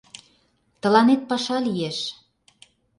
—Тыланет 0.81 1.21
паша 1.29 1.57
лиеш. 1.67 1.97